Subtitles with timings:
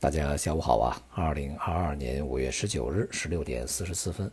[0.00, 1.02] 大家下午好啊！
[1.12, 4.30] 二零二二年五月十九日十六点四十四分，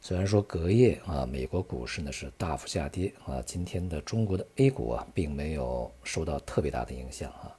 [0.00, 7.54] 虽然说隔夜啊，美国股市呢是大幅下跌啊，今天的中国的 A 股啊，并没有受到特别大的影响啊。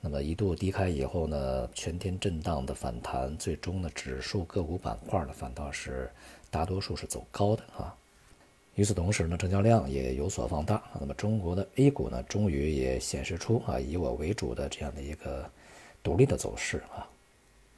[0.00, 6.10] 那么一度低开以后呢，全天震荡的反弹，最终呢，指数个股板块呢反倒是
[6.50, 7.94] 大多数是走高的啊。
[8.76, 10.82] 与此同时呢，成交量也有所放大。
[10.98, 15.44] 那么中国的 A 股呢，终于也显示出啊，以我为主的这样的一个。
[16.08, 17.06] 独立的走势啊，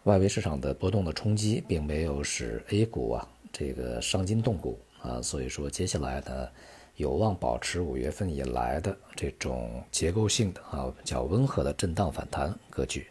[0.04, 6.48] 外围市场的波动的冲击并没有使 A 股啊这个伤筋动骨啊，所以说接下来呢
[6.94, 13.04] 有望保持五月份以来的这种结构性的啊较温和的震荡反弹格局。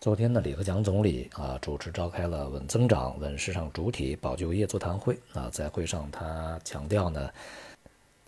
[0.00, 7.30] 昨天呢，李克强总理啊主持召开了稳增长、稳市场主体、保就业座谈会啊，在会上他强调呢。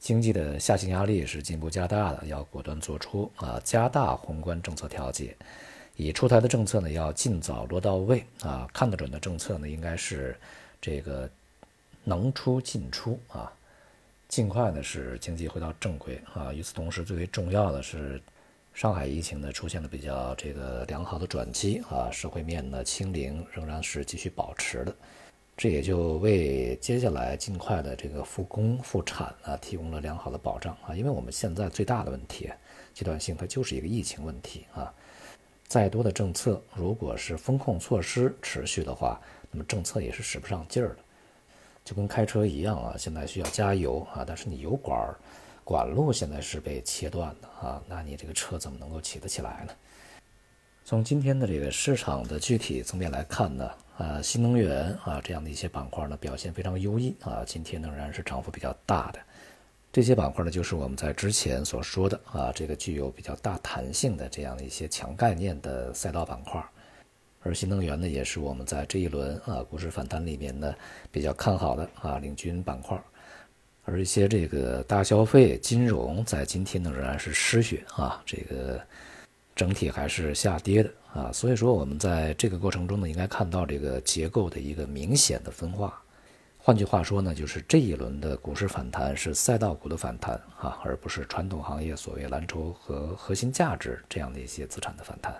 [0.05, 5.35] 经济的下行压力是进一步加大的，要果断做出啊，加大宏观政策调节，
[5.97, 10.39] 已出台的政策呢要尽早落到位啊，看得准的政策呢应该是
[10.79, 11.27] 这个
[12.05, 13.51] 能出尽出啊，
[14.29, 16.53] 尽快呢使经济回到正轨啊。
[16.53, 18.21] 与此同时，最为重要的是
[18.75, 24.95] 上海疫情呢出现了比较这个良好的转机啊，社会面呢清零仍然是继续保持的。
[25.57, 32.51] 这也就为接下来尽快的这个复工复产啊提供了良好的保障啊，因为我们现在最大的问题，
[32.93, 34.93] 阶段性它就是一个疫情问题啊。
[35.67, 40.97] 再多的政策，如果是风控措施持续的话，那么政策也是使不上劲儿的，
[41.85, 45.15] 就跟开车一样啊，现在需要加油啊，但是你油管
[45.65, 49.73] 管路现在是被切断的啊，那你这个车怎么能够起得起来呢？
[50.85, 59.21] 从今天的这个市场的具体层面来看呢，啊，新能源啊这样的一些板块呢表现非常优异啊，今天仍然是涨幅比较大的。
[59.93, 66.61] 这些板块呢就是我们在之前所说的啊，这个具有比较大弹性的这样的一些强概念的赛道板块。
[67.43, 70.75] 而新能源呢也是我们在这一轮啊股市反弹里面呢
[71.13, 73.01] 比较看好的啊领军板块。
[73.85, 78.81] 而一些这个大消费、金融在今天呢仍然是失血啊，这个。
[79.57, 86.03] 整体还是下跌的啊，所以说我们在这个过程中呢，应该看到这个结构的一个明显的分化。
[86.59, 95.33] 换句话说呢，就是这一轮的股市反弹是赛道股的反弹啊，而不是传统行业所谓蓝筹和核心价值这样的一些资产的反弹。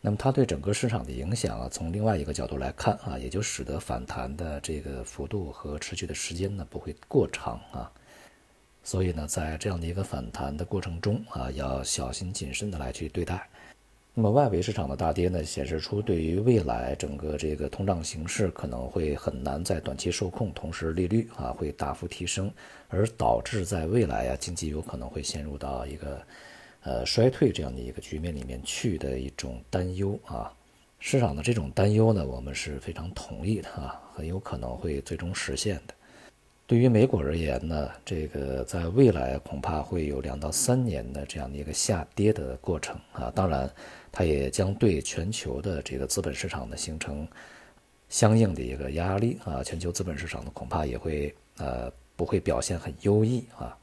[0.00, 7.88] 那么它对整个市场的影响啊，从另外一个角度来看啊，也就使得反弹的这个幅度和持续的时间呢不会过长啊。
[8.82, 13.48] 所以呢，在这样的一个反弹的过程中啊，要小心谨慎的来去对待。
[14.14, 22.52] 那么外围市场的大跌呢，显示出对于未来整个这个通胀形势可能会很难在短期受控，同时利率啊会大幅提升，
[22.88, 26.22] 而导致在未来啊经济有可能会陷入到一个
[26.82, 30.52] 呃衰退这样的一个局面里面去的一种担忧啊。
[30.98, 35.94] 市场的这种担忧呢，我们是非常同意的啊，很有可能会最终实现的。
[36.72, 43.70] 对于美股而言呢，这个在未来恐怕会有两到三年的这样的一个下跌的过程啊，当然。
[44.10, 47.28] 它也将对全球的这个资本市场呢形成
[48.08, 53.76] 相应的一个压力啊，全球资本市场呢恐怕也会呃不会表现很优异啊，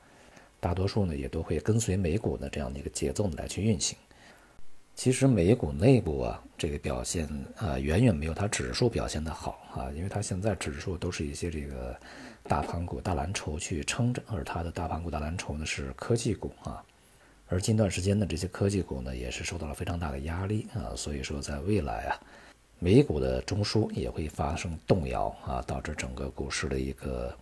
[0.60, 3.96] 大多数呢也都会跟随美股的这样的一个节奏来去运行。
[5.00, 11.98] 其实美股内部啊这个表现啊远远没有它指数表现的好啊，因为它现在指数都是一些这个
[12.44, 16.84] 大盘股、大蓝筹去撑着，而它的大盘股、大蓝筹呢是科技股啊。
[17.48, 22.20] 而近段时间呢，这些科技股呢也是受到了非常大的压力啊，所以说在未来啊，
[22.78, 27.34] 美股的中枢也会发生动摇啊，导致整个股市的一个，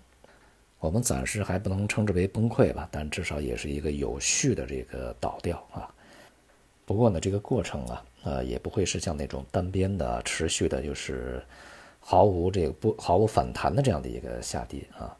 [0.77, 5.91] 我们暂时还不能称之为崩溃吧，但至少也是一个有序的这个倒掉啊。
[6.87, 11.43] 不过呢，这个过程啊，呃，也不会是像那种单边的、持续的，就是
[11.99, 15.15] 毫无这个不毫无反弹的这样的一个下跌啊，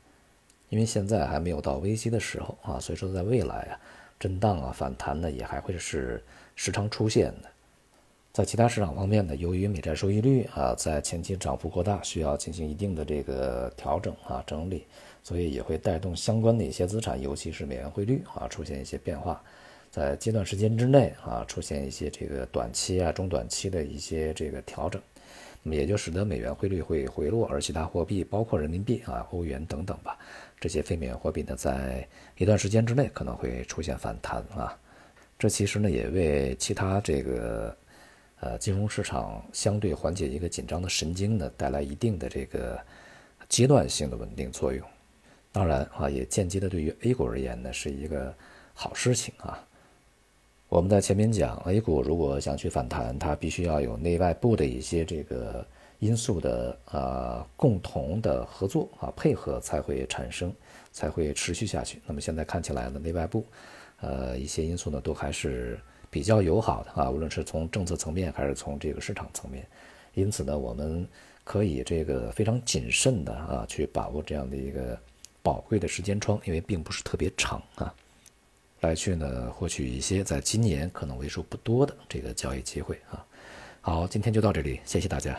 [0.70, 3.78] 因为现在还没有到危机的时候啊，所以说在未来啊。
[4.20, 6.24] 震荡啊，反弹呢也还会是
[6.56, 7.50] 时常出现的。
[8.34, 14.86] 在其他市场方面呢，由于美债收益率啊在前期涨幅过大，需要进行一定的这个调整啊整理，
[15.22, 19.40] 所以也会带动相关的一些资产，尤其是美元汇率啊出现一些变化，
[19.90, 25.02] 在阶段时间之内啊出现一些这个短期啊中短期的一些这个调整，
[25.64, 30.18] 那么也就使得美元汇率会回落，而其他货币包括人民币啊、欧元等等吧。
[30.60, 32.08] 这些非美元货币呢，在
[32.38, 34.78] 一段时间之内可能会出现反弹啊，
[35.38, 37.78] 这其实呢也为其他这个
[38.40, 42.80] 呃金融市场相对缓解一个紧张的神经呢带来一定的这个
[43.48, 44.86] 阶段性的稳定作用。
[45.52, 48.36] 当然啊，也间接的对于 A 股而言呢是一个
[48.74, 49.64] 好事情啊。
[50.70, 55.66] 我们在前面讲，A 股如果想去反弹，它必须要有内外部的一些这个
[56.00, 60.54] 因素的啊共同的合作啊配合才会产生，
[60.92, 62.02] 才会持续下去。
[62.06, 63.46] 那么现在看起来呢，内外部
[64.02, 65.80] 呃一些因素呢都还是
[66.10, 69.66] 比较友好的啊，无论是从政策层面还是从这个市场层面。
[70.16, 71.08] 因此呢，我们
[71.46, 75.00] 可以这个非常谨慎的啊去把握这样的一个
[75.42, 77.94] 宝贵的时间窗，因为并不是特别长啊。
[78.82, 83.26] 来去呢，获取一些在今年可能为数不多的这个交易机会啊。
[83.82, 85.38] 好，今天就到这里，谢谢大家。